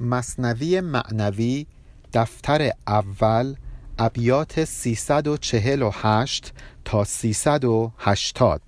مصنوی 0.00 0.80
معنوی 0.80 1.66
دفتر 2.12 2.70
اول 2.86 3.54
ابیات 3.98 4.64
348 4.64 6.52
تا 6.84 7.04
380 7.04 8.62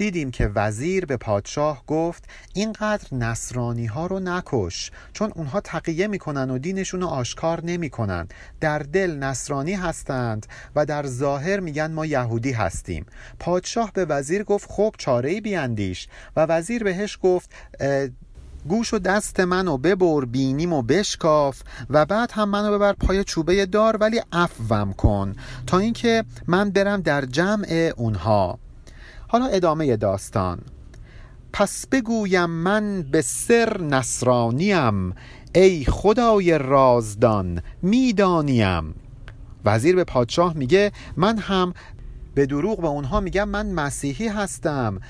دیدیم 0.00 0.30
که 0.30 0.50
وزیر 0.54 1.06
به 1.06 1.16
پادشاه 1.16 1.84
گفت 1.86 2.24
اینقدر 2.54 3.14
نصرانی 3.14 3.86
ها 3.86 4.06
رو 4.06 4.20
نکش 4.20 4.90
چون 5.12 5.32
اونها 5.34 5.60
تقیه 5.60 6.06
می‌کنن 6.06 6.50
و 6.50 6.58
دینشون 6.58 7.00
رو 7.00 7.06
آشکار 7.06 7.64
نمی‌کنن. 7.64 8.28
در 8.60 8.78
دل 8.78 9.16
نصرانی 9.16 9.72
هستند 9.74 10.46
و 10.76 10.86
در 10.86 11.06
ظاهر 11.06 11.60
میگن 11.60 11.92
ما 11.92 12.06
یهودی 12.06 12.52
هستیم. 12.52 13.06
پادشاه 13.38 13.92
به 13.92 14.04
وزیر 14.04 14.44
گفت 14.44 14.70
خب 14.70 14.94
چاره 14.98 15.30
ای 15.30 15.40
بیاندیش. 15.40 16.08
و 16.36 16.46
وزیر 16.46 16.84
بهش 16.84 17.18
گفت 17.22 17.50
گوش 18.68 18.94
و 18.94 18.98
دست 18.98 19.40
منو 19.40 19.76
ببر 19.76 20.24
بینیم 20.24 20.72
و 20.72 20.82
بشکاف 20.82 21.62
و 21.90 22.06
بعد 22.06 22.30
هم 22.32 22.48
منو 22.48 22.72
ببر 22.72 22.92
پای 22.92 23.24
چوبه 23.24 23.66
دار 23.66 23.96
ولی 23.96 24.20
افوم 24.32 24.92
کن 24.92 25.34
تا 25.66 25.78
اینکه 25.78 26.24
من 26.46 26.70
برم 26.70 27.00
در 27.00 27.24
جمع 27.24 27.92
اونها. 27.96 28.58
حالا 29.28 29.46
ادامه 29.46 29.96
داستان. 29.96 30.58
پس 31.52 31.86
بگویم 31.86 32.50
من 32.50 33.02
به 33.02 33.22
سر 33.22 33.80
نصرانیم. 33.80 35.14
ای 35.54 35.84
خدای 35.84 36.58
رازدان 36.58 37.62
می‌دانیم. 37.82 38.94
وزیر 39.64 39.96
به 39.96 40.04
پادشاه 40.04 40.56
میگه 40.56 40.92
من 41.16 41.38
هم 41.38 41.74
به 42.34 42.46
دروغ 42.46 42.80
به 42.80 42.86
اونها 42.86 43.20
میگم 43.20 43.48
من 43.48 43.72
مسیحی 43.72 44.28
هستم. 44.28 45.00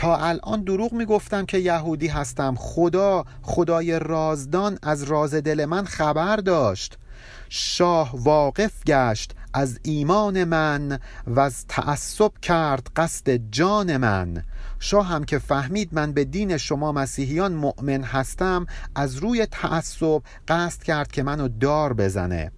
تا 0.00 0.16
الان 0.16 0.62
دروغ 0.62 0.92
می‌گفتم 0.92 1.46
که 1.46 1.58
یهودی 1.58 2.06
هستم. 2.06 2.54
خدا 2.58 3.24
خدای 3.42 3.98
رازدان 3.98 4.78
از 4.82 5.02
راز 5.02 5.34
دل 5.34 5.64
من 5.64 5.84
خبر 5.84 6.36
داشت. 6.36 6.98
شاه 7.48 8.10
واقف 8.14 8.84
گشت 8.86 9.32
از 9.54 9.80
ایمان 9.82 10.44
من 10.44 10.98
و 11.26 11.40
از 11.40 11.66
تعصب 11.66 12.32
کرد 12.42 12.86
قصد 12.96 13.30
جان 13.50 13.96
من. 13.96 14.44
شاه 14.78 15.06
هم 15.06 15.24
که 15.24 15.38
فهمید 15.38 15.88
من 15.92 16.12
به 16.12 16.24
دین 16.24 16.56
شما 16.56 16.92
مسیحیان 16.92 17.52
مؤمن 17.52 18.02
هستم 18.02 18.66
از 18.94 19.16
روی 19.16 19.46
تعصب 19.46 20.22
قصد 20.48 20.82
کرد 20.82 21.12
که 21.12 21.22
منو 21.22 21.48
دار 21.48 21.92
بزنه. 21.92 22.52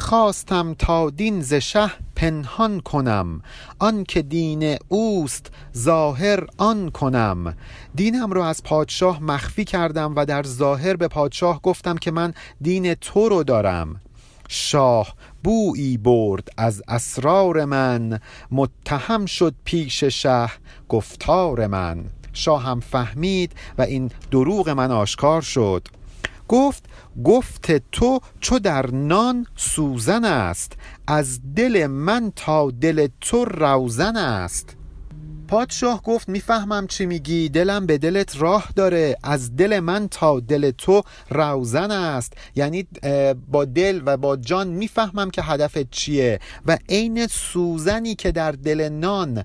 خواستم 0.00 0.74
تا 0.74 1.10
دین 1.10 1.42
ز 1.42 1.54
شه 1.54 1.90
پنهان 2.16 2.80
کنم. 2.80 3.42
آن 3.78 4.04
که 4.04 4.22
دین 4.22 4.76
اوست 4.88 5.50
ظاهر 5.76 6.46
آن 6.58 6.90
کنم. 6.90 7.56
دینم 7.94 8.30
رو 8.30 8.42
از 8.42 8.62
پادشاه 8.62 9.22
مخفی 9.22 9.64
کردم 9.64 10.12
و 10.16 10.24
در 10.24 10.42
ظاهر 10.42 10.96
به 10.96 11.08
پادشاه 11.08 11.62
گفتم 11.62 11.96
که 11.96 12.10
من 12.10 12.34
دین 12.60 12.94
تو 12.94 13.28
رو 13.28 13.44
دارم. 13.44 14.00
شاه 14.48 15.14
بویی 15.44 15.96
برد 15.96 16.48
از 16.56 16.82
اسرار 16.88 17.64
من. 17.64 18.20
متهم 18.50 19.26
شد 19.26 19.54
پیش 19.64 20.04
شه 20.04 20.48
گفتار 20.88 21.66
من. 21.66 22.04
شاه 22.32 22.62
هم 22.62 22.80
فهمید 22.80 23.52
و 23.78 23.82
این 23.82 24.10
دروغ 24.30 24.68
من 24.68 24.90
آشکار 24.90 25.42
شد. 25.42 25.88
گفت 26.48 26.84
گفت 27.24 27.72
تو 27.92 28.20
چو 28.40 28.58
در 28.58 28.90
نان 28.90 29.46
سوزن 29.56 30.24
است 30.24 30.72
از 31.06 31.40
دل 31.54 31.86
من 31.86 32.32
تا 32.36 32.70
دل 32.70 33.08
تو 33.20 33.44
روزن 33.44 34.16
است. 34.16 34.77
پادشاه 35.48 36.02
گفت 36.02 36.28
می‌فهمم 36.28 36.86
چی 36.86 37.06
میگی 37.06 37.48
دلم 37.48 37.86
به 37.86 37.98
دلت 37.98 38.42
راه 38.42 38.68
داره. 38.76 39.16
از 39.22 39.56
دل 39.56 39.80
من 39.80 40.08
تا 40.08 40.40
دل 40.40 40.70
تو 40.70 41.02
روزن 41.30 41.90
است. 41.90 42.32
یعنی 42.56 42.86
با 43.50 43.64
دل 43.64 44.00
و 44.06 44.16
با 44.16 44.36
جان 44.36 44.68
می‌فهمم 44.68 45.30
که 45.30 45.42
هدفت 45.42 45.90
چیه. 45.90 46.40
و 46.66 46.78
عین 46.88 47.26
سوزنی 47.26 48.14
که 48.14 48.32
در 48.32 48.52
دل 48.52 48.88
نان 48.88 49.44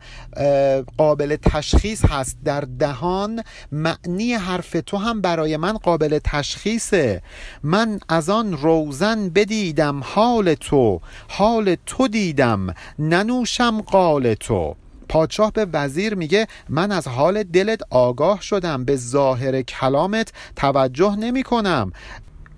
قابل 0.98 1.36
تشخیص 1.36 2.06
هست 2.06 2.38
در 2.46 2.62
دهان 2.62 3.44
معنی 3.72 4.34
حرف 4.34 4.76
تو 4.86 4.98
هم 4.98 5.22
برای 5.22 5.58
من 5.58 5.78
قابل 5.78 6.20
تشخیصه. 6.24 7.22
من 7.64 8.00
از 8.10 8.30
آن 8.30 8.58
روزن 8.58 9.30
بدیدم 9.30 10.02
حال 10.04 10.54
تو 10.54 11.02
حال 11.28 11.76
تو 11.86 12.08
دیدم 12.08 12.74
ننوشم 13.00 13.82
قال 13.82 14.34
تو. 14.34 14.76
پادشاه 15.14 15.52
به 15.52 15.68
وزیر 15.74 16.16
میگه 16.16 16.48
من 16.70 16.92
از 16.92 17.08
حال 17.08 17.44
دلت 17.44 17.82
آگاه 17.90 18.42
شدم 18.42 18.86
به 18.86 18.96
ظاهر 18.96 19.62
کلامت 19.62 20.34
توجه 20.56 21.16
نمی 21.16 21.44
کنم 21.44 21.92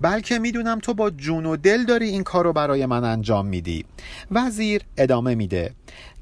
بلکه 0.00 0.38
می‌دونم 0.38 0.78
تو 0.78 0.94
با 0.94 1.10
جون 1.10 1.46
و 1.46 1.56
دل 1.56 1.84
داری 1.84 2.08
این 2.08 2.22
کار 2.22 2.44
رو 2.44 2.52
برای 2.52 2.86
من 2.86 3.04
انجام 3.04 3.46
میدی. 3.46 3.84
وزیر 4.30 4.82
ادامه 4.96 5.34
میده. 5.34 5.74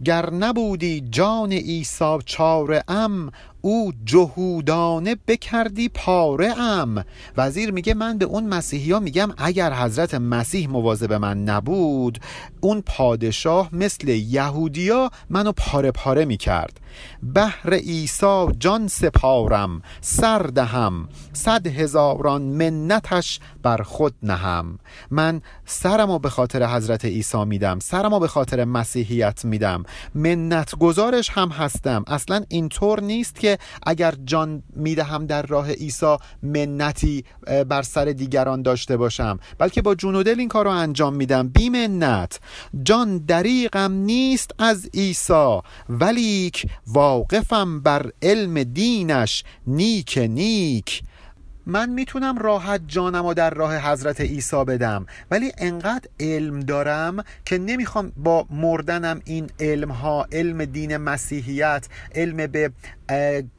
گر 0.05 0.31
نبودی 0.31 1.01
جان 1.11 1.53
عیسی 1.53 2.19
چاره 2.27 2.85
ام 2.89 3.31
او 3.61 3.93
جهودانه 4.05 5.17
بکردی 5.29 5.89
پاره 5.89 6.59
ام. 6.59 7.05
وزیر 7.37 7.71
میگه 7.71 7.95
من 7.95 8.19
به 8.19 8.25
اون 8.25 8.45
مسیحی 8.45 8.93
ها 8.93 9.01
میگم 9.01 9.31
اگر 9.37 9.75
حضرت 9.75 10.15
مسیح 10.15 10.69
مواظب 10.69 11.13
من 11.13 11.45
نبود 11.45 12.19
اون 12.61 12.83
پادشاه 12.87 13.69
مثل 13.73 14.09
یهودیا 14.09 15.11
منو 15.31 15.53
پاره 15.53 15.91
پاره 15.91 16.25
می‌کرد. 16.25 16.81
بهر 17.23 17.75
عیسی 17.75 18.47
جان 18.59 18.89
سپارم 18.89 19.83
سر 20.01 20.39
دهم 20.39 21.09
صد 21.33 21.67
هزاران 21.67 22.43
منتش 22.43 23.41
بر 23.63 23.83
خود 23.83 24.15
نهم. 24.23 24.79
من 25.11 25.43
سرمو 25.67 26.19
به 26.19 26.31
خاطر 26.31 26.67
حضرت 26.67 27.05
عیسی 27.05 27.45
میدم 27.45 27.79
سرمو 27.79 28.19
به 28.19 28.29
خاطر 28.29 28.65
مسیحیت 28.65 29.45
میدم. 29.45 29.64
منت 30.15 30.79
گزارش 30.79 31.31
هم 31.31 31.49
هستم. 31.49 32.05
اصلا 32.07 32.45
اینطور 32.49 33.01
نیست 33.01 33.41
که 33.41 33.59
اگر 33.87 34.15
جان 34.25 34.63
می‌دهم 34.77 35.27
در 35.27 35.43
راه 35.43 35.71
عیسی 35.73 36.17
منتی 36.43 37.25
بر 37.69 37.83
سر 37.83 38.05
دیگران 38.05 38.63
داشته 38.63 38.97
باشم. 38.97 39.39
بلکه 39.59 39.83
با 39.83 39.95
جون 39.95 40.15
و 40.15 40.23
دل 40.23 40.41
این 40.41 40.49
کار 40.49 40.65
رو 40.65 40.71
انجام 40.71 41.15
میدم. 41.15 41.49
بی 41.49 41.69
منت 41.69 42.41
جان 42.83 43.19
دریغم 43.19 43.93
نیست 43.93 44.51
از 44.59 44.89
عیسی 44.95 45.59
ولیک 45.89 46.67
واقفم 46.87 47.81
بر 47.81 48.11
علم 48.23 48.63
دینش. 48.63 49.45
نیک 49.67 50.19
نیک. 50.19 51.03
من 51.67 51.91
می‌تونم 51.91 52.39
راحت 52.39 52.81
جانم 52.87 53.25
و 53.25 53.35
در 53.35 53.51
راه 53.51 53.91
حضرت 53.91 54.21
عیسی 54.21 54.65
بدم 54.65 55.07
ولی 55.31 55.53
انقدر 55.59 56.09
علم 56.21 56.61
دارم 56.61 57.25
که 57.45 57.59
نمی‌خوام 57.59 58.13
با 58.17 58.47
مردنم 58.51 59.21
این 59.25 59.51
علم 59.61 59.91
ها 59.91 60.27
علم 60.33 60.65
دین 60.65 60.97
مسیحیت 60.97 61.89
علم 62.15 62.47
به 62.47 62.73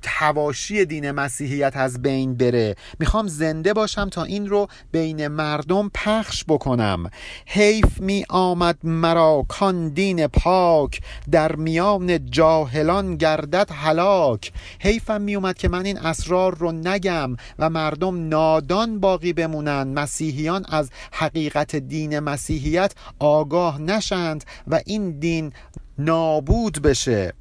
تواشی 0.01 0.85
دین 0.85 1.11
مسیحیت 1.11 1.77
از 1.77 2.01
بین 2.01 2.35
بره. 2.35 2.75
می‌خوام 2.99 3.27
زنده 3.27 3.73
باشم 3.73 4.09
تا 4.09 4.23
این 4.23 4.49
رو 4.49 4.67
بین 4.91 5.27
مردم 5.27 5.91
پخش 5.93 6.45
بکنم. 6.47 7.09
حیف 7.45 8.01
می 8.01 8.25
آمد 8.29 8.77
مرا 8.83 9.45
کان 9.47 9.89
دین 9.89 10.27
پاک 10.27 11.01
در 11.31 11.55
میان 11.55 12.31
جاهلان 12.31 13.15
گردد 13.15 13.69
هلاک. 13.73 14.51
حیفم 14.79 15.21
می 15.21 15.35
اومد 15.35 15.57
که 15.57 15.69
من 15.69 15.85
این 15.85 15.97
اسرار 15.97 16.55
رو 16.55 16.71
نگم 16.71 17.35
و 17.59 17.69
مردم 17.69 17.94
نادان 18.03 18.99
باقی 18.99 19.33
بمونن 19.33 19.83
مسیحیان 19.83 20.65
از 20.69 20.89
حقیقت 21.11 21.75
دین 21.75 22.19
مسیحیت 22.19 22.93
آگاه 23.19 23.81
نشند 23.81 24.43
و 24.67 24.81
این 24.85 25.19
دین 25.19 25.53
نابود 25.97 26.81
بشه. 26.81 27.33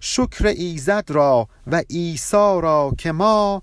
شکر 0.00 0.46
ایزد 0.46 1.04
را 1.08 1.48
و 1.66 1.82
ایسا 1.88 2.60
را 2.60 2.92
که 2.98 3.12
ما 3.12 3.62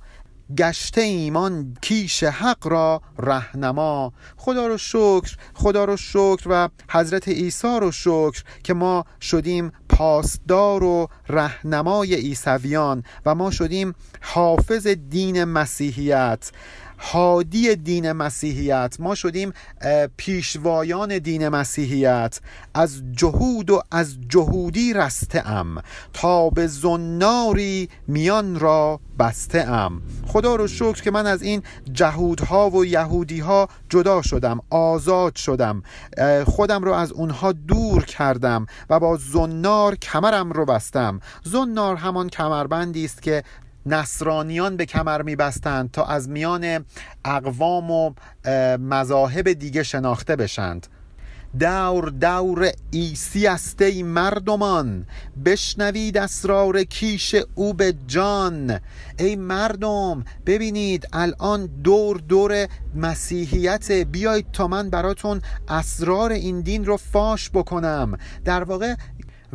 گشته 0.57 1.01
ایمان 1.01 1.77
کیش 1.81 2.23
حق 2.23 2.67
را 2.67 3.01
رهنما. 3.19 4.13
خدا 4.37 4.67
رو 4.67 4.77
شکر 4.77 5.37
خدا 5.53 5.85
رو 5.85 5.97
شکر 5.97 6.41
و 6.45 6.69
حضرت 6.89 7.27
عیسی 7.27 7.77
رو 7.81 7.91
شکر 7.91 8.43
که 8.63 8.73
ما 8.73 9.05
شدیم 9.21 9.71
پاسدار 9.97 10.83
و 10.83 11.07
رهنمای 11.29 12.15
عیسویان 12.15 13.03
و 13.25 13.35
ما 13.35 13.51
شدیم 13.51 13.95
حافظ 14.21 14.87
دین 14.87 15.43
مسیحیت. 15.43 16.51
هادی 17.05 17.75
دین 17.75 18.11
مسیحیت. 18.11 18.95
ما 18.99 19.15
شدیم 19.15 19.53
پیشوایان 20.17 21.17
دین 21.17 21.49
مسیحیت. 21.49 22.39
از 22.73 23.01
جهود 23.11 23.69
و 23.69 23.81
از 23.91 24.17
جهودی 24.29 24.93
رسته 24.93 25.49
ام 25.49 25.81
تا 26.13 26.49
به 26.49 26.67
زناری 26.67 27.89
میان 28.07 28.59
را 28.59 28.99
بسته 29.19 29.59
ام 29.59 30.01
خدا 30.27 30.55
رو 30.55 30.67
شکر 30.67 31.01
که 31.01 31.11
من 31.11 31.25
از 31.25 31.41
این 31.41 31.63
جهودها 31.93 32.69
و 32.69 32.85
یهودی 32.85 33.39
ها 33.39 33.69
جدا 33.89 34.21
شدم 34.21 34.59
آزاد 34.69 35.35
شدم. 35.35 35.83
خودم 36.45 36.83
رو 36.83 36.93
از 36.93 37.11
اونها 37.11 37.51
دور 37.51 38.05
کردم 38.05 38.65
و 38.89 38.99
با 38.99 39.17
زنار 39.17 39.95
کمرم 39.95 40.51
رو 40.51 40.65
بستم. 40.65 41.19
زنار 41.43 41.95
همان 41.95 42.29
کمربندی 42.29 43.05
است 43.05 43.21
که 43.21 43.43
نصرانیان 43.85 44.77
به 44.77 44.85
کمر 44.85 45.21
میبستند 45.21 45.91
تا 45.91 46.05
از 46.05 46.29
میان 46.29 46.85
اقوام 47.25 47.91
و 47.91 48.13
مذاهب 48.77 49.53
دیگه 49.53 49.83
شناخته 49.83 50.35
بشند. 50.35 50.87
دور 51.59 52.09
دور 52.09 52.71
ایسی 52.91 53.47
است 53.47 53.81
ای 53.81 54.03
مردمان 54.03 55.05
بشنوید 55.45 56.17
اسرار 56.17 56.83
کیش 56.83 57.35
او 57.55 57.73
به 57.73 57.93
جان. 58.07 58.79
ای 59.19 59.35
مردم 59.35 60.25
ببینید 60.45 61.07
الان 61.13 61.65
دور 61.65 62.17
دور 62.17 62.67
مسیحیت 62.95 63.91
بیایید 63.91 64.51
تا 64.53 64.67
من 64.67 64.89
براتون 64.89 65.41
اسرار 65.67 66.31
این 66.31 66.61
دین 66.61 66.85
رو 66.85 66.97
فاش 66.97 67.49
بکنم. 67.49 68.17
در 68.45 68.63
واقع 68.63 68.95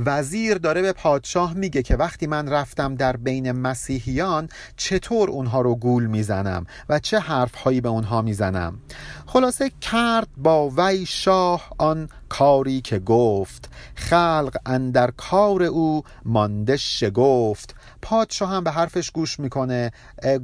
وزیر 0.07 0.59
داره 0.59 0.83
به 0.83 0.93
پادشاه 0.93 1.55
میگه 1.55 1.83
که 1.83 1.97
وقتی 1.97 2.27
من 2.27 2.49
رفتم 2.49 2.95
در 2.95 3.17
بین 3.17 3.53
مسیحیان 3.53 4.49
چطور 4.77 5.31
اونها 5.31 5.61
رو 5.61 5.75
گول 5.75 6.07
می‌زنم 6.07 6.67
و 6.89 6.99
چه 6.99 7.19
حرفهایی 7.19 7.81
به 7.81 7.89
اونها 7.89 8.23
می‌زنم؟ 8.23 8.79
خلاصه 9.27 9.71
کرد 9.81 10.29
با 10.37 10.71
وی 10.77 11.07
شاه 11.07 11.71
آن 11.79 12.09
کاری 12.29 12.81
که 12.81 12.99
گفت. 12.99 13.69
خلق 13.95 14.57
اندر 14.67 15.11
کار 15.11 15.63
او 15.63 16.03
مانده 16.25 16.77
شگفت. 16.77 17.75
پادشاه 18.03 18.51
هم 18.51 18.65
به 18.65 18.71
حرفش 18.71 19.11
گوش 19.11 19.41
می‌کنه 19.41 19.91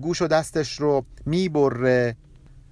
گوش 0.01 0.23
و 0.23 0.27
دستش 0.27 0.81
رو 0.81 1.05
می‌بره 1.27 2.17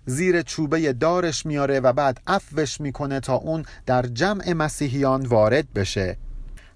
زیر 0.06 0.42
چوبه 0.42 0.92
دارش 0.92 1.46
میاره 1.46 1.81
و 1.81 1.92
بعد 1.92 2.20
افوش 2.26 2.81
می‌کنه 2.81 3.20
تا 3.20 3.34
اون 3.34 3.64
در 3.86 4.02
جمع 4.06 4.52
مسیحیان 4.52 5.26
وارد 5.26 5.72
بشه. 5.72 6.16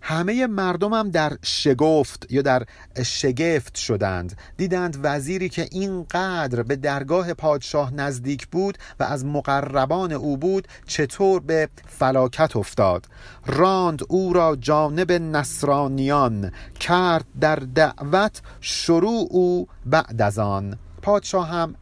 همه 0.00 0.47
مردم 0.47 0.93
هم 0.93 1.11
در 1.11 1.33
شگفت 1.43 2.27
یا 2.31 2.43
در 2.43 2.62
شگفت 3.05 3.77
شدند. 3.77 4.39
دیدند 4.56 4.99
وزیری 5.03 5.49
که 5.49 5.69
اینقدر 5.71 6.62
به 6.62 6.77
درگاه 6.77 7.35
پادشاه 7.35 7.95
نزدیک 7.95 8.47
بود 8.47 8.79
و 9.00 9.05
از 9.05 9.25
مقربان 9.25 10.12
او 10.12 10.37
بود 10.37 10.69
چطور 10.87 11.41
به 11.41 11.69
فلاکت 11.87 12.56
افتاد. 12.56 13.06
راند 13.47 14.00
او 14.09 14.33
را 14.33 14.56
جانب 14.56 15.12
نصرانیان 15.12 16.53
کرد 16.81 17.25
در 17.41 17.56
دعوت 17.56 18.43
شروع 18.61 19.29
او 19.31 19.69
بعد 19.87 20.23
از 20.23 20.39
آن. 20.39 20.79
پادشاه 21.03 21.49
هم 21.49 21.75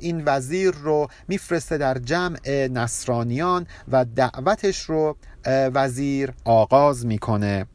این 0.00 0.22
وزیر 0.26 0.70
رو 0.70 1.08
میفرسته 1.28 1.78
در 1.78 1.98
جمع 1.98 2.66
نصرانیان 2.66 3.66
و 3.88 4.04
دعوتش 4.04 4.80
رو 4.80 5.16
وزیر 5.46 6.32
آغاز 6.44 7.06
می‌کنه. 7.06 7.66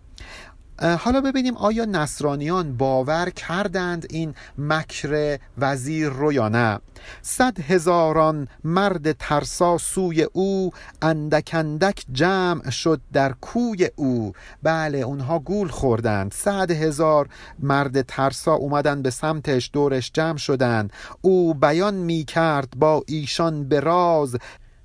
حالا 0.99 1.21
ببینیم 1.21 1.57
آیا 1.57 1.85
نصرانیان 1.85 2.77
باور 2.77 3.29
کردند 3.29 4.05
این 4.09 4.35
مکر 4.57 5.37
وزیر 5.57 6.09
رو 6.09 6.33
یا 6.33 6.49
نه. 6.49 6.79
صد 7.21 7.59
هزاران 7.59 8.47
مرد 8.63 9.11
ترسا 9.11 9.77
سوی 9.77 10.23
او 10.33 10.71
اندک 11.01 11.49
اندک 11.53 12.05
جمع 12.11 12.69
شد 12.69 13.01
در 13.13 13.33
کوی 13.33 13.89
او. 13.95 14.33
بله 14.63 14.97
اونها 14.97 15.39
گول 15.39 15.67
خوردند. 15.67 16.33
صد 16.33 16.71
هزار 16.71 17.29
مرد 17.59 18.01
ترسا 18.01 18.53
اومدن 18.53 19.01
به 19.01 19.09
سمتش 19.09 19.69
دورش 19.73 20.11
جمع 20.13 20.37
شدند. 20.37 20.93
او 21.21 21.53
بیان 21.53 21.93
می 21.93 22.23
کرد 22.23 22.73
با 22.75 23.03
ایشان 23.07 23.67
به 23.67 23.79
راز 23.79 24.35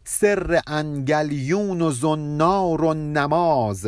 سر 0.08 0.60
انگلیون 0.66 1.82
و 1.82 1.90
زنار 1.90 2.84
و 2.84 2.94
نماز. 2.94 3.86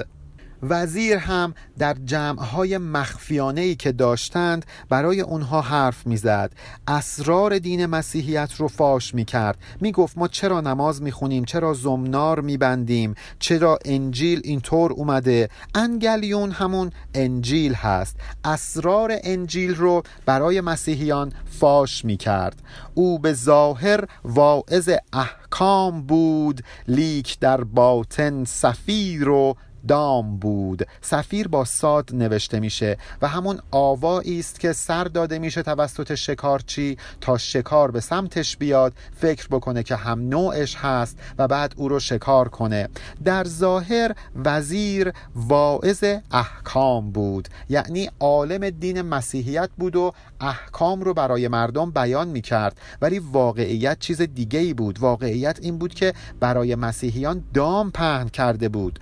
وزیر 0.62 1.16
هم 1.16 1.54
در 1.78 1.96
جمعهای 2.04 2.78
مخفیانه 2.78 3.60
ای 3.60 3.74
که 3.74 3.92
داشتند 3.92 4.66
برای 4.88 5.20
اونها 5.20 5.60
حرف 5.60 6.06
می‌زد. 6.06 6.52
اسرار 6.88 7.58
دین 7.58 7.86
مسیحیت 7.86 8.54
رو 8.56 8.68
فاش 8.68 9.14
می‌کرد. 9.14 9.58
می‌گفت 9.80 10.18
ما 10.18 10.28
چرا 10.28 10.60
نماز 10.60 11.02
می‌خونیم؟ 11.02 11.44
چرا 11.44 11.74
زمنار 11.74 12.40
میبندیم؟ 12.40 13.14
چرا 13.38 13.78
انجیل 13.84 14.40
اینطور 14.44 14.92
اومده؟ 14.92 15.48
انگلیون 15.74 16.50
همون 16.50 16.90
انجیل 17.14 17.74
هست. 17.74 18.16
اسرار 18.44 19.12
انجیل 19.22 19.74
رو 19.74 20.02
برای 20.26 20.60
مسیحیان 20.60 21.32
فاش 21.60 22.04
می‌کرد. 22.04 22.62
او 22.94 23.18
به 23.18 23.32
ظاهر 23.32 24.04
واعظ 24.24 24.90
احکام 25.12 26.02
بود 26.02 26.62
لیک 26.88 27.38
در 27.38 27.64
باطن 27.64 28.44
سفیر 28.44 29.28
و 29.28 29.56
دام 29.88 30.36
بود. 30.36 30.86
سفیر 31.00 31.48
با 31.48 31.64
ساد 31.64 32.10
نوشته 32.12 32.60
میشه 32.60 32.96
و 33.22 33.28
همون 33.28 33.60
آوایی 33.70 34.38
است 34.38 34.60
که 34.60 34.72
سر 34.72 35.04
داده 35.04 35.38
میشه 35.38 35.62
توسط 35.62 36.14
شکارچی 36.14 36.96
تا 37.20 37.38
شکار 37.38 37.90
به 37.90 38.00
سمتش 38.00 38.56
بیاد 38.56 38.92
فکر 39.16 39.48
بکنه 39.48 39.82
که 39.82 39.96
هم 39.96 40.28
نوعش 40.28 40.76
هست 40.76 41.18
و 41.38 41.48
بعد 41.48 41.74
او 41.76 41.88
رو 41.88 42.00
شکار 42.00 42.48
کنه. 42.48 42.88
در 43.24 43.44
ظاهر 43.44 44.14
وزیر 44.44 45.12
واعظ 45.34 46.04
احکام 46.30 47.10
بود. 47.10 47.48
یعنی 47.68 48.10
عالم 48.20 48.70
دین 48.70 49.02
مسیحیت 49.02 49.70
بود 49.78 49.96
و 49.96 50.12
احکام 50.40 51.00
رو 51.00 51.14
برای 51.14 51.48
مردم 51.48 51.90
بیان 51.90 52.28
می‌کرد. 52.28 52.80
ولی 53.02 53.18
واقعیت 53.18 53.98
چیز 53.98 54.22
دیگه 54.22 54.58
ای 54.58 54.74
بود. 54.74 54.98
واقعیت 55.00 55.58
این 55.62 55.78
بود 55.78 55.94
که 55.94 56.12
برای 56.40 56.74
مسیحیان 56.74 57.44
دام 57.54 57.90
پهن 57.90 58.28
کرده 58.28 58.68
بود. 58.68 58.98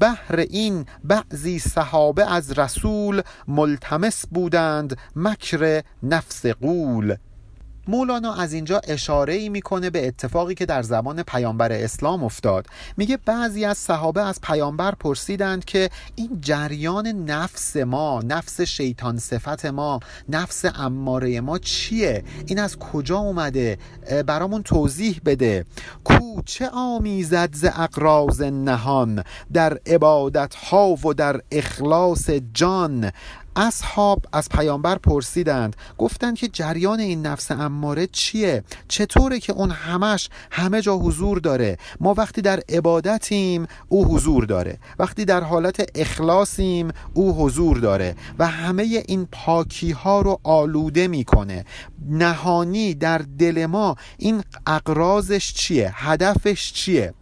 بهر 0.00 0.29
این 0.36 0.86
بعضی 1.04 1.58
صحابه 1.58 2.32
از 2.32 2.58
رسول 2.58 3.22
ملتمس 3.48 4.26
بودند 4.26 4.98
مکر 5.16 5.82
نفس 6.02 6.46
قول 6.46 7.16
مولانا 7.90 8.34
از 8.34 8.52
اینجا 8.52 8.80
اشاره 8.88 9.34
ای 9.34 9.48
می‌کنه 9.48 9.90
به 9.90 10.06
اتفاقی 10.06 10.54
که 10.54 10.66
در 10.66 10.82
زمان 10.82 11.22
پیامبر 11.22 11.72
اسلام 11.72 12.24
افتاد. 12.24 12.66
میگه 12.96 13.16
بعضی 13.16 13.64
از 13.64 13.78
صحابه 13.78 14.22
از 14.22 14.40
پیامبر 14.40 14.94
پرسیدند 14.94 15.64
که 15.64 15.90
این 16.14 16.38
جریان 16.40 17.06
نفس 17.06 17.76
ما 17.76 18.22
نفس 18.22 18.60
شیطان 18.60 19.18
صفت 19.18 19.66
ما 19.66 20.00
نفس 20.28 20.64
اماره 20.74 21.40
ما 21.40 21.58
چیه؟ 21.58 22.24
این 22.46 22.58
از 22.58 22.78
کجا 22.78 23.18
اومده؟ 23.18 23.78
برامون 24.26 24.62
توضیح 24.62 25.20
بده. 25.24 25.64
کو 26.04 26.42
چه 26.44 26.68
آمیزد 26.68 27.54
ز 27.54 27.64
اقراز 27.64 28.42
نهان؟ 28.42 29.24
در 29.52 29.78
عبادت 29.86 30.54
ها 30.54 30.88
و 30.88 31.14
در 31.14 31.40
اخلاص 31.50 32.30
جان. 32.54 33.10
اصحاب 33.60 34.24
از 34.32 34.48
پیامبر 34.48 34.98
پرسیدند 34.98 35.76
گفتند 35.98 36.36
که 36.36 36.48
جریان 36.48 37.00
این 37.00 37.26
نفس 37.26 37.50
اماره 37.50 38.06
چیه؟ 38.06 38.64
چطوره 38.88 39.40
که 39.40 39.52
اون 39.52 39.70
همش 39.70 40.28
همه 40.50 40.82
جا 40.82 40.96
حضور 40.96 41.38
داره؟ 41.38 41.78
ما 42.00 42.14
وقتی 42.14 42.42
در 42.42 42.60
عبادتیم 42.68 43.66
او 43.88 44.06
حضور 44.06 44.44
داره. 44.44 44.78
وقتی 44.98 45.24
در 45.24 45.44
حالت 45.44 45.90
اخلاصیم 45.94 46.90
او 47.14 47.44
حضور 47.44 47.78
داره 47.78 48.16
و 48.38 48.46
همه 48.46 48.82
این 48.82 49.28
پاکی 49.32 49.90
ها 49.90 50.20
رو 50.20 50.40
آلوده 50.42 51.08
می‌کنه. 51.08 51.64
نهانی 52.08 52.94
در 52.94 53.18
دل 53.38 53.66
ما 53.66 53.96
این 54.18 54.42
اقرازش 54.66 55.52
چیه؟ 55.52 55.92
هدفش 55.94 56.72
چیه؟ 56.72 57.14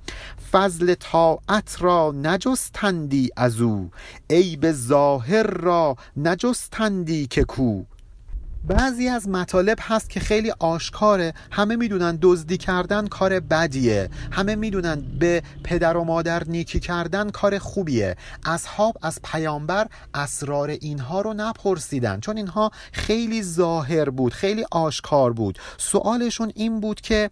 فضل 0.53 0.95
طاعت 0.95 1.77
را 1.81 2.15
نجستندی 2.23 3.31
از 3.37 3.61
او. 3.61 3.91
عیب 4.31 4.73
ظاهر 4.73 5.43
را 5.43 5.97
نجستندی 6.17 7.27
که 7.27 7.45
کو. 7.45 7.83
بعضی 8.65 9.09
از 9.09 9.29
مطالب 9.29 9.79
هست 9.81 10.11
که 10.11 10.21
خیلی 10.21 10.53
آشکاره. 10.59 11.35
همه 11.53 11.77
می‌دونن 11.77 12.19
دزدی 12.23 12.57
کردن 12.57 13.07
کار 13.07 13.41
بدیه. 13.41 14.11
همه 14.33 14.57
می‌دونن 14.57 15.03
به 15.19 15.43
پدر 15.65 15.97
و 15.97 16.05
مادر 16.05 16.45
نیکی 16.45 16.81
کردن 16.81 17.31
کار 17.31 17.59
خوبیه. 17.59 18.17
اصحاب 18.47 18.97
از 19.03 19.19
پیامبر 19.25 19.87
اسرار 20.15 20.69
اینها 20.69 21.21
رو 21.21 21.35
نپرسیدن. 21.35 22.21
چون 22.21 22.37
اینها 22.37 22.71
خیلی 22.93 23.43
ظاهر 23.43 24.11
بود 24.11 24.33
خیلی 24.33 24.65
آشکار 24.71 25.33
بود. 25.33 25.59
سوالشون 25.77 26.53
این 26.55 26.81
بود 26.81 27.01
که 27.01 27.31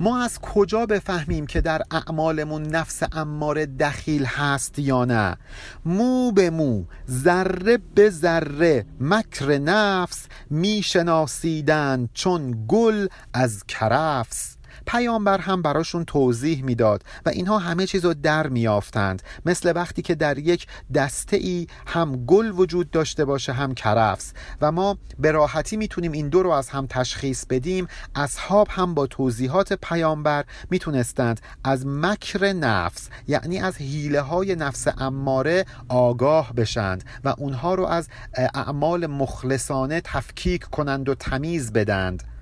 ما 0.00 0.22
از 0.22 0.38
کجا 0.38 0.86
بفهمیم 0.86 1.46
که 1.46 1.60
در 1.60 1.82
اعمالمون 1.90 2.62
نفس 2.62 3.02
اماره 3.12 3.66
دخیل 3.66 4.24
هست 4.24 4.78
یا 4.78 5.04
نه؟ 5.04 5.36
مو 5.84 6.32
به 6.32 6.50
مو 6.50 6.84
ذره 7.10 7.78
به 7.94 8.10
ذره 8.10 8.86
مکر 9.00 9.58
نفس 9.58 10.26
میشناسیدن 10.50 12.08
چون 12.14 12.64
گل 12.68 13.06
از 13.32 13.64
کرفس. 13.64 14.56
پیامبر 14.86 15.38
هم 15.38 15.62
براشون 15.62 16.04
توضیح 16.04 16.64
می‌داد 16.64 17.04
و 17.26 17.28
اینها 17.28 17.58
همه 17.58 17.86
چیز 17.86 18.04
رو 18.04 18.14
در 18.14 18.46
میافتند 18.46 19.22
مثل 19.46 19.72
وقتی 19.76 20.02
که 20.02 20.14
در 20.14 20.38
یک 20.38 20.66
دسته 20.94 21.36
ای 21.36 21.66
هم 21.86 22.24
گل 22.26 22.50
وجود 22.50 22.90
داشته 22.90 23.24
باشه 23.24 23.52
هم 23.52 23.74
کرفس. 23.74 24.32
و 24.60 24.72
ما 24.72 24.98
به 25.18 25.30
راحتی 25.30 25.76
می‌تونیم 25.76 26.12
این 26.12 26.28
دو 26.28 26.42
رو 26.42 26.50
از 26.50 26.68
هم 26.68 26.86
تشخیص 26.86 27.44
بدیم. 27.46 27.86
اصحاب 28.14 28.68
هم 28.70 28.94
با 28.94 29.06
توضیحات 29.06 29.72
پیامبر 29.72 30.44
می‌تونستند 30.70 31.40
از 31.64 31.86
مکر 31.86 32.52
نفس 32.52 33.08
یعنی 33.28 33.60
از 33.60 33.76
حیله 33.76 34.20
های 34.20 34.54
نفس 34.54 34.86
اماره 34.98 35.64
آگاه 35.88 36.52
بشند 36.52 37.04
و 37.24 37.34
اونها 37.38 37.74
رو 37.74 37.86
از 37.86 38.08
اعمال 38.34 39.06
مخلصانه 39.06 40.00
تفکیک 40.00 40.62
کنند 40.62 41.08
و 41.08 41.14
تمیز 41.14 41.72
بدند. 41.72 42.33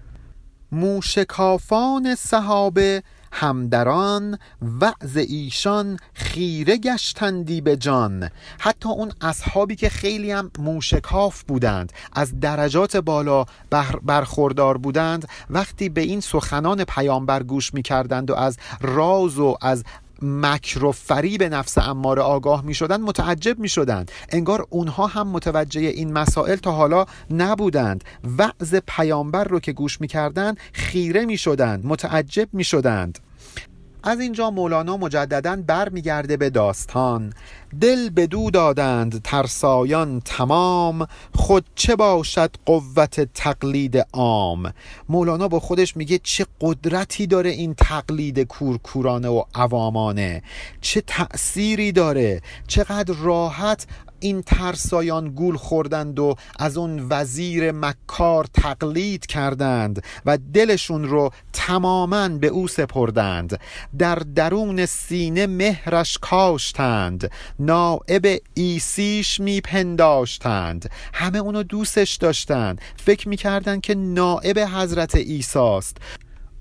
موشکافان 0.73 2.14
صحابه 2.14 3.02
همدران 3.33 4.38
وعظ 4.81 5.17
ایشان 5.17 5.99
خیره 6.14 6.76
گشتندی 6.76 7.61
به 7.61 7.76
جان. 7.76 8.31
حتی 8.59 8.88
اون 8.88 9.12
اصحابی 9.21 9.76
که 9.76 9.88
خیلی 9.88 10.33
هم 10.33 10.50
موشکاف 10.59 11.43
بودند 11.43 11.93
از 12.12 12.41
درجات 12.41 12.97
بالا 12.97 13.45
برخوردار 14.02 14.79
بودند 14.79 15.29
وقتی 15.50 15.88
به 15.88 16.00
این 16.00 16.21
سخنان 16.21 16.85
پیامبر 16.85 17.43
گوش 17.43 17.75
می‌کردند 17.75 18.31
و 18.31 18.35
از 18.35 18.57
راز 18.81 19.38
و 19.38 19.57
از 19.61 19.85
مکر 20.23 20.85
و 20.85 20.93
فریب 20.93 21.43
نفس 21.43 21.79
اماره 21.79 22.23
آگاه 22.23 22.64
می 22.64 22.75
شدند 22.75 23.00
متعجب 23.00 23.59
می 23.59 23.69
شدند 23.69 24.11
انگار 24.29 24.67
اونها 24.71 25.07
هم 25.07 25.29
متوجه 25.29 25.81
این 25.81 26.12
مسائل 26.12 26.57
تا 26.57 26.73
حالا 26.73 27.07
نبودند. 27.31 28.05
وعظ 28.38 28.75
پیامبر 28.87 29.45
رو 29.45 29.61
که 29.61 29.73
گوش 29.73 30.00
می 30.00 30.09
کردند 30.09 30.57
خیره 30.73 31.25
می 31.25 31.37
شدند 31.37 31.87
متعجب 31.87 32.49
می 32.52 32.64
شدند 32.64 33.19
از 34.03 34.21
اینجا 34.21 34.51
مولانا 34.51 34.97
مجددا 34.97 35.63
برمیگرده 35.67 36.37
به 36.37 36.51
داستان. 36.51 37.33
دل 37.81 38.11
به 38.11 38.27
دو 38.27 38.51
دادند 38.51 39.23
ترسایان 39.23 40.21
تمام 40.25 41.07
خود 41.35 41.65
چه 41.75 41.97
باشد 41.97 42.51
قوت 42.67 43.21
تقلید 43.21 44.07
عام؟ 44.13 44.73
مولانا 45.09 45.49
با 45.49 45.61
خودش 45.61 45.97
میگه 45.97 46.21
چه 46.23 46.47
قدرتی 46.61 47.27
داره 47.27 47.51
این 47.51 47.75
تقلید 47.75 48.41
کورکورانه 48.41 49.29
و 49.29 49.43
عوامانه 49.55 50.43
چه 50.81 51.01
تأثیری 51.01 51.93
داره 51.93 52.43
چقدر 52.67 53.15
راحت 53.15 53.87
این 54.23 54.43
ترسایان 54.43 55.29
گول 55.29 55.57
خوردند 55.57 56.19
و 56.19 56.35
از 56.59 56.76
اون 56.76 57.07
وزیر 57.11 57.73
مکار 57.73 58.47
تقلید 58.55 59.26
کردند 59.26 60.05
و 60.26 60.38
دلشون 60.55 61.05
رو 61.05 61.31
تماما 61.52 62.29
به 62.29 62.47
او 62.47 62.69
سپردند. 62.69 63.61
در 63.99 64.14
درون 64.14 64.87
سینه 64.87 65.47
مهرش 65.47 66.19
کاشتند. 66.19 67.31
نائب 67.59 68.41
ایسیش 68.55 69.41
میپنداشتند. 69.41 70.91
همه 71.14 71.38
اونو 71.38 71.62
دوستش 71.62 72.14
داشتند. 72.14 72.81
فکر 72.97 73.29
می‌کردند 73.29 73.81
که 73.81 73.95
نائب 73.95 74.59
حضرت 74.59 75.14
ایساست 75.14 75.97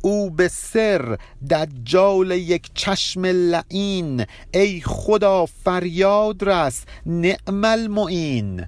او 0.01 0.29
به 0.29 0.47
سر 0.47 1.17
دجال 1.49 2.31
یک 2.31 2.69
چشم 2.73 3.25
لعین 3.25 4.25
ای 4.53 4.81
خدا 4.81 5.45
فریاد 5.45 6.43
رس 6.49 6.85
نعم 7.05 7.65
المعین. 7.65 8.67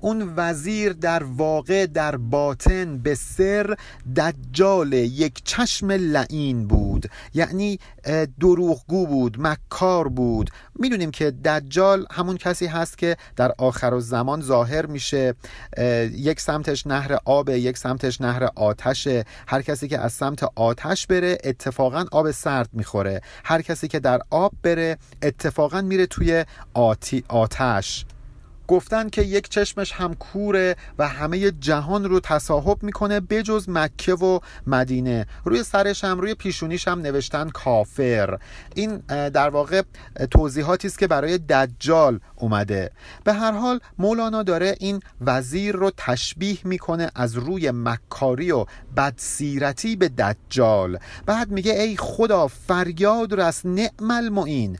اون 0.00 0.32
وزیر 0.36 0.92
در 0.92 1.22
واقع 1.24 1.86
در 1.86 2.16
باطن 2.16 2.98
به 2.98 3.14
سر 3.14 3.76
دجال 4.16 4.92
یک 4.92 5.42
چشم 5.44 5.90
لعین 5.90 6.66
بود. 6.68 7.06
یعنی 7.34 7.78
دروغگو 8.40 9.06
بود 9.06 9.36
مکار 9.40 10.08
بود. 10.08 10.50
می‌دونیم 10.74 11.10
که 11.10 11.30
دجال 11.30 12.06
همون 12.10 12.36
کسی 12.36 12.66
هست 12.66 12.98
که 12.98 13.16
در 13.36 13.52
آخر 13.58 13.94
و 13.94 14.00
زمان 14.00 14.42
ظاهر 14.42 14.86
میشه. 14.86 15.34
یک 16.12 16.40
سمتش 16.40 16.86
نهر 16.86 17.18
آب 17.24 17.48
یک 17.48 17.78
سمتش 17.78 18.20
نهر 18.20 18.48
آتشه. 18.56 19.24
هر 19.48 19.62
کسی 19.62 19.88
که 19.88 19.98
از 19.98 20.12
سمت 20.12 20.42
آتش 20.54 21.06
بره 21.06 21.38
اتفاقا 21.44 22.04
آب 22.12 22.30
سرد 22.30 22.68
می‌خوره. 22.72 23.20
هر 23.44 23.62
کسی 23.62 23.88
که 23.88 24.00
در 24.00 24.20
آب 24.30 24.52
بره 24.62 24.98
اتفاقا 25.22 25.80
میره 25.80 26.06
توی 26.06 26.44
آتی 26.74 27.24
آتش. 27.28 28.04
گفتن 28.68 29.08
که 29.08 29.22
یک 29.22 29.48
چشمش 29.48 29.92
هم 29.92 30.14
کوره 30.14 30.76
و 30.98 31.08
همه 31.08 31.50
جهان 31.50 32.04
رو 32.04 32.20
تصاحب 32.20 32.82
می‌کنه 32.82 33.20
بجز 33.20 33.68
مکه 33.68 34.14
و 34.14 34.38
مدینه. 34.66 35.26
روی 35.44 35.62
سرش 35.62 36.04
هم 36.04 36.20
روی 36.20 36.34
پیشونیش 36.34 36.88
هم 36.88 37.00
نوشتن 37.00 37.48
کافر. 37.48 38.38
این 38.74 38.96
در 39.08 39.48
واقع 39.48 39.82
توضیحاتی 40.30 40.88
است 40.88 40.98
که 40.98 41.06
برای 41.06 41.38
دجال 41.38 42.20
اومده. 42.36 42.90
به 43.24 43.32
هر 43.32 43.52
حال 43.52 43.80
مولانا 43.98 44.42
داره 44.42 44.74
این 44.80 45.00
وزیر 45.20 45.76
رو 45.76 45.90
تشبیه 45.96 46.58
می‌کنه 46.64 47.10
از 47.14 47.34
روی 47.34 47.70
مکاری 47.70 48.50
و 48.50 48.66
بدسیرتی 48.96 49.96
به 49.96 50.08
دجال. 50.08 50.98
بعد 51.26 51.50
میگه 51.50 51.72
ای 51.72 51.96
خدا 51.96 52.46
فریاد 52.46 53.40
رس 53.40 53.66
نعم 53.66 54.10
المعین. 54.10 54.78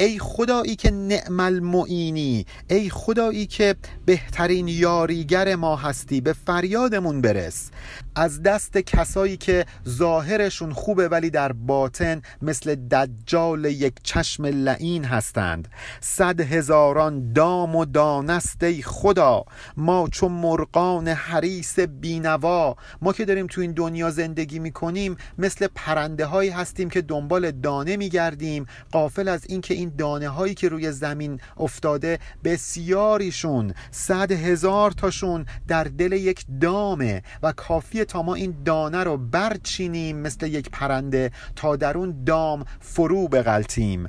ای 0.00 0.18
خدایی 0.18 0.76
که 0.76 0.90
نعم 0.90 1.40
المعینی 1.40 2.46
ای 2.70 2.90
خدایی 2.90 3.46
که 3.46 3.74
بهترین 4.06 4.68
یاریگر 4.68 5.56
ما 5.56 5.76
هستی 5.76 6.20
به 6.20 6.32
فریادمون 6.32 7.20
برس. 7.20 7.70
از 8.16 8.42
دست 8.42 8.78
کسایی 8.78 9.36
که 9.36 9.66
ظاهرشون 9.88 10.72
خوبه 10.72 11.08
ولی 11.08 11.30
در 11.30 11.52
باطن 11.52 12.22
مثل 12.42 12.74
دجال 12.74 13.64
یک 13.64 13.94
چشم 14.02 14.46
لعین 14.46 15.04
هستند. 15.04 15.68
صد 16.00 16.40
هزاران 16.40 17.32
دام 17.32 17.76
و 17.76 17.84
دانست 17.84 18.62
ای 18.62 18.82
خدا. 18.82 19.44
ما 19.76 20.08
چون 20.12 20.32
مرقان 20.32 21.08
حریس 21.08 21.78
بینوا 21.78 22.76
ما 23.02 23.12
که 23.12 23.24
داریم 23.24 23.46
تو 23.46 23.60
این 23.60 23.72
دنیا 23.72 24.10
زندگی 24.10 24.58
می‌کنیم 24.58 25.16
مثل 25.38 25.66
پرنده 25.74 26.26
هایی 26.26 26.50
هستیم 26.50 26.90
که 26.90 27.02
دنبال 27.02 27.50
دانه 27.50 27.96
میگردیم 27.96 28.66
قافل 28.92 29.28
از 29.28 29.44
اینکه 29.48 29.74
این 29.74 29.87
دانه 29.88 30.28
هایی 30.28 30.54
که 30.54 30.68
روی 30.68 30.92
زمین 30.92 31.40
افتاده 31.56 32.18
بسیاریشون 32.44 33.74
صد 33.90 34.32
هزار 34.32 34.90
تاشون 34.90 35.46
در 35.68 35.84
دل 35.84 36.12
یک 36.12 36.44
دامه 36.60 37.22
و 37.42 37.52
کافی 37.52 38.04
تا 38.04 38.22
ما 38.22 38.34
این 38.34 38.54
دانه 38.64 39.04
رو 39.04 39.16
برچینیم 39.16 40.16
مثل 40.16 40.46
یک 40.46 40.70
پرنده 40.70 41.30
تا 41.56 41.76
در 41.76 41.98
اون 41.98 42.24
دام 42.24 42.64
فرو 42.80 43.28
بغلتیم 43.28 44.08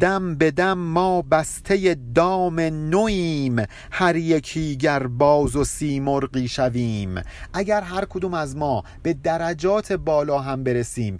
دم 0.00 0.34
به 0.34 0.50
دم 0.50 0.78
ما 0.78 1.22
بسته 1.22 1.96
دام 2.14 2.60
نویم 2.60 3.62
هر 3.90 4.16
یکی 4.16 4.76
گر 4.76 5.06
باز 5.06 5.56
و 5.56 5.64
سیمرغی 5.64 6.48
شویم. 6.48 7.22
اگر 7.54 7.80
هر 7.80 8.04
کدوم 8.04 8.34
از 8.34 8.56
ما 8.56 8.84
به 9.02 9.12
درجات 9.14 9.92
بالا 9.92 10.38
هم 10.38 10.64
برسیم 10.64 11.18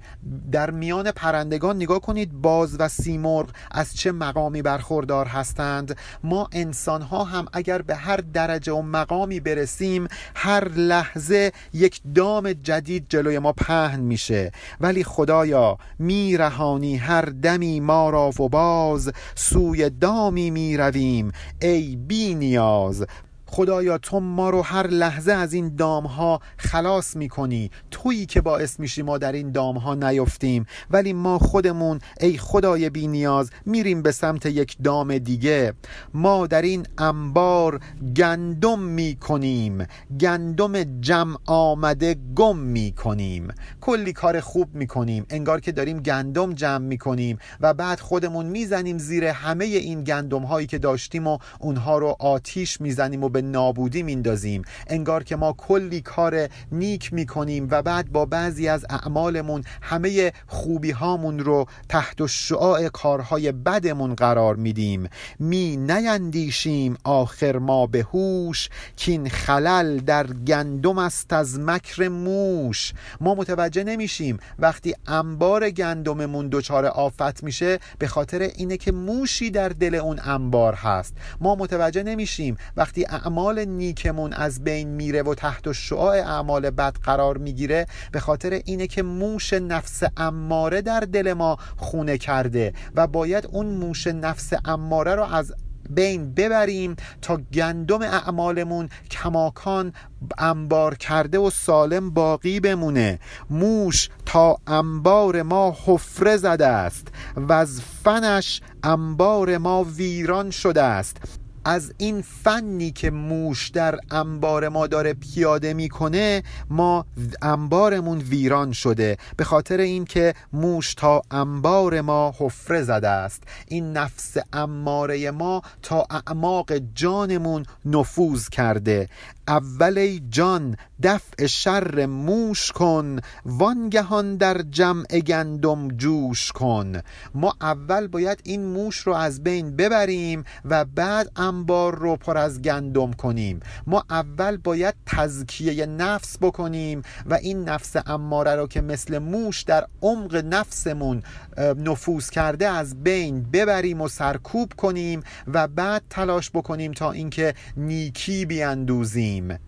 در 0.53 0.71
میان 0.71 1.11
پرندگان 1.11 1.77
نگاه 1.77 2.01
کنید 2.01 2.33
باز 2.33 2.77
و 2.81 2.89
سیمرغ 2.89 3.51
از 3.71 3.95
چه 3.95 4.13
مقامی 4.13 4.63
برخوردار 4.63 5.27
هستند؟ 5.27 5.97
ما 6.25 6.49
انسان 6.53 7.03
ها 7.03 7.25
هم 7.25 7.47
اگر 7.53 7.83
به 7.83 7.95
هر 7.95 8.17
درجه 8.17 8.73
و 8.73 8.83
مقامی 8.83 9.41
برسیم 9.41 10.09
هر 10.35 10.69
لحظه 10.69 11.53
یک 11.73 12.01
دام 12.15 12.53
جدید 12.53 13.07
جلوی 13.09 13.39
ما 13.39 13.53
پهن 13.53 14.01
میشه. 14.01 14.53
ولی 14.81 15.05
خدایا 15.05 15.79
میرهانی 15.99 16.97
هر 16.97 17.23
دمی 17.23 17.81
ما 17.81 18.11
را 18.11 18.31
و 18.31 18.56
باز 18.57 19.13
سوی 19.35 19.91
دامی 19.91 20.51
می 20.51 20.77
رویم 20.77 21.33
ای 21.63 21.97
بی 21.97 22.35
نیاز. 22.35 23.07
خدایا 23.47 23.99
تو 23.99 24.21
ما 24.21 24.50
رو 24.50 24.62
هر 24.62 24.87
لحظه 24.87 25.33
از 25.33 25.53
این 25.53 25.76
دام 25.76 26.07
ها 26.07 26.41
خلاص 26.57 27.17
می‌کنی. 27.17 27.71
تویی 27.91 28.26
که 28.26 28.41
باعث 28.41 28.81
میشی 28.81 29.03
ما 29.03 29.19
در 29.19 29.33
این 29.33 29.53
دام 29.53 29.79
ها 29.79 29.95
نیفتیم. 29.95 30.67
ولی 30.91 31.12
ما 31.12 31.38
خودمون 31.38 31.99
ای 32.21 32.38
خدای 32.38 32.91
بی 32.91 33.07
نیاز 33.07 33.50
میریم 33.67 34.03
به 34.03 34.12
سمت 34.12 34.47
یک 34.47 34.76
دام 34.85 35.19
دیگه. 35.19 35.73
ما 36.15 36.47
در 36.47 36.62
این 36.62 36.87
انبار 36.99 37.81
گندم 38.17 38.79
می‌کنیم. 38.79 39.87
گندم 40.21 41.00
جمع 41.00 41.37
آمده 41.47 42.17
گم 42.35 42.59
می‌کنیم. 42.59 43.49
کلی 43.81 44.12
کار 44.12 44.41
خوب 44.41 44.75
می‌کنیم. 44.75 45.26
انگار 45.31 45.61
که 45.61 45.73
داریم 45.73 46.00
گندم 46.00 46.53
جمع 46.53 46.85
می‌کنیم 46.87 47.38
و 47.61 47.75
بعد 47.75 48.00
خودمون 48.00 48.47
می‌زنیم 48.47 48.99
زیر 48.99 49.25
همه 49.25 49.65
این 49.65 50.05
گندم 50.05 50.43
هایی 50.43 50.67
که 50.67 50.79
داشتیم 50.79 51.26
و 51.26 51.38
اونها 51.61 51.99
رو 51.99 52.17
آتیش 52.19 52.81
می‌زنیم 52.81 53.25
و 53.25 53.29
به 53.37 53.43
نابودی 53.43 54.02
میندازیم. 54.02 54.62
انگار 54.87 55.25
که 55.25 55.37
ما 55.37 55.52
کلی 55.52 56.00
کار 56.00 56.49
نیک 56.73 57.12
می‌کنیم 57.12 57.69
و 57.71 57.83
بعد 57.83 58.12
با 58.12 58.26
بعضی 58.26 58.69
از 58.69 58.87
اعمالمون 58.90 59.64
همه 59.83 60.33
خوبی 60.47 60.90
هامون 60.90 61.38
رو 61.38 61.66
تحت 61.88 62.26
شعاع 62.26 62.88
کارهای 62.88 63.52
بدمون 63.52 64.14
قرار 64.14 64.57
میدیم. 64.57 65.09
می 65.38 65.76
نیندیشیم 65.76 66.97
آخر 67.05 67.59
ما 67.59 67.87
به 67.87 68.02
هوش 68.02 68.69
کین 68.97 69.28
خلل 69.28 69.99
در 69.99 70.26
گندم 70.26 70.99
است 70.99 71.33
از 71.33 71.61
مکر 71.61 72.09
موش. 72.09 72.93
ما 73.21 73.35
متوجه 73.35 73.85
نمیشیم 73.85 74.38
وقتی 74.59 74.95
انبار 75.07 75.71
گندممون 75.71 76.49
دچار 76.52 76.87
آفت 76.87 77.43
میشه 77.43 77.78
به 77.99 78.09
خاطر 78.09 78.43
اینه 78.43 78.76
که 78.76 78.93
موشی 78.93 79.50
در 79.50 79.69
دل 79.69 79.95
اون 79.95 80.21
انبار 80.25 80.75
هست. 80.75 81.14
ما 81.40 81.55
متوجه 81.55 82.02
نمیشیم 82.02 82.57
وقتی 82.76 83.07
اعمال 83.26 83.64
نیکمون 83.64 84.33
از 84.33 84.64
بین 84.64 84.88
میره 84.88 85.23
و 85.23 85.35
تحت 85.35 85.73
شعاع 85.73 86.16
اعمال 86.16 86.71
بد 86.71 86.97
قرار 87.02 87.38
می‌گیره 87.38 87.87
به 88.12 88.21
خاطر 88.21 88.61
اینه 88.64 88.87
که 88.87 89.02
موش 89.02 89.52
نفس 89.52 90.02
اماره 90.16 90.83
در 90.83 91.00
دل 91.00 91.33
ما 91.33 91.56
خونه 91.76 92.18
کرده 92.18 92.73
و 92.95 93.06
باید 93.06 93.47
اون 93.47 93.66
موش 93.66 94.06
نفس 94.06 94.52
اماره 94.64 95.14
رو 95.14 95.23
از 95.23 95.54
بین 95.90 96.35
ببریم 96.35 96.97
تا 97.23 97.37
گندم 97.52 98.02
اعمالمون 98.02 98.88
کماکان 99.11 99.92
انبار 100.38 100.95
کرده 100.95 101.38
و 101.38 101.50
سالم 101.50 102.11
باقی 102.11 102.61
بمونه. 102.61 103.18
موش 103.50 104.09
تا 104.26 104.56
انبار 104.66 105.42
ما 105.42 105.76
حفره 105.85 106.37
زده 106.37 106.66
است 106.66 107.09
و 107.37 107.52
از 107.52 107.80
فنش 108.04 108.61
انبار 108.83 109.59
ما 109.59 109.85
ویران 109.85 110.50
شده 110.50 110.83
است. 110.83 111.46
از 111.69 111.93
این 111.99 112.23
فنی 112.23 112.91
که 112.91 113.11
موش 113.11 113.69
در 113.69 113.99
انبار 114.11 114.69
ما 114.69 114.87
داره 114.87 115.15
پیاده 115.15 115.75
می‌کنه 115.75 116.43
ما 116.71 117.07
انبارمون 117.43 118.19
ویران 118.19 118.73
شده. 118.73 119.17
به 119.37 119.45
خاطر 119.45 119.81
اینکه 119.81 120.35
موش 120.53 120.95
تا 120.95 121.23
انبار 121.31 122.01
ما 122.01 122.35
حفره 122.39 122.83
زده 122.83 123.09
است. 123.09 123.43
این 123.69 123.93
نفس 123.93 124.37
اماره 124.53 125.31
ما 125.31 125.63
تا 125.83 126.07
اعماق 126.11 126.73
جانمون 126.95 127.67
نفوذ 127.85 128.49
کرده. 128.49 129.09
اول 129.49 130.19
جان 130.31 130.76
دفع 131.03 131.47
شر 131.47 132.07
موش 132.07 132.73
کن 132.73 133.19
وانگهان 133.45 134.37
در 134.37 134.62
جمع 134.71 135.21
گندم 135.26 135.88
جوش 135.88 136.53
کن. 136.53 137.00
ما 137.35 137.55
اول 137.61 138.07
باید 138.07 138.41
این 138.45 138.65
موش 138.65 138.99
رو 138.99 139.15
از 139.15 139.43
بین 139.43 139.76
ببریم 139.76 140.45
و 140.65 140.85
بعد 140.85 141.31
انبار 141.37 141.95
رو 141.95 142.17
پر 142.17 142.38
از 142.38 142.62
گندم 142.62 143.12
کنیم. 143.12 143.61
ما 143.87 144.05
اول 144.11 144.57
باید 144.57 144.95
تزکیه 145.07 145.87
نفس 145.87 146.38
بکنیم 146.41 147.03
و 147.26 147.35
این 147.35 147.69
نفس 147.69 147.97
اماره 148.07 148.55
رو 148.55 148.67
که 148.67 148.81
مثل 148.81 149.19
موش 149.19 149.62
در 149.62 149.87
عمق 150.03 150.37
نفسمون 150.37 151.23
نفوذ 151.59 152.31
کرده 152.31 152.69
از 152.69 153.03
بین 153.03 153.43
ببریم 153.43 154.01
و 154.01 154.09
سرکوب 154.09 154.73
کنیم 154.77 155.23
و 155.47 155.69
بعد 155.69 156.03
تلاش 156.11 156.51
بکنیم 156.51 156.93
تا 156.93 157.13
اینکه 157.13 157.55
نیکی 157.77 158.47
بیاندوزیم 158.47 159.59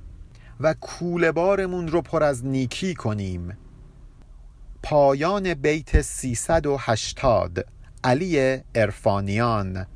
و 0.61 0.75
کوله 0.81 1.33
بارمون 1.33 1.89
رو 1.89 2.03
پر 2.03 2.23
از 2.23 2.47
نیکی 2.47 2.95
کنیم. 2.95 3.59
پایان 4.83 5.55
بیت 5.55 6.01
380 6.03 7.67
علی 8.05 8.59
ارفانیان 8.75 9.87